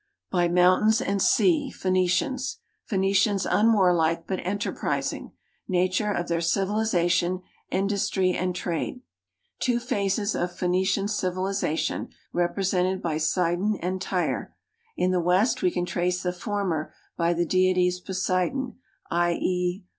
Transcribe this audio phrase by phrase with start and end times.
[0.31, 2.57] by mountains and sea (Phoenicians).
[2.85, 5.33] Phoenicians unwarlike but enterprising.
[5.67, 9.01] Nature of their civilization, industry, and trade.
[9.61, 9.79] 3 THE NATIONAL GEOGRAPHIC SOCIETY Two
[10.19, 14.55] phases of Phoenician civilization, represented by Sidon and Tyre.
[14.97, 18.77] In tlie west, we can trace tlie former by tlie deities Poseidon
[19.11, 19.33] (i.
[19.33, 19.83] e.